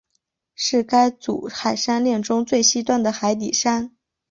[0.55, 3.95] 是该组海山炼中最西端的海底山。